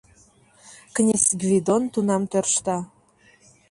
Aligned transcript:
Князь 0.95 1.27
Гвидон 1.41 1.83
тунам 1.93 2.23
тӧршта 2.31 2.77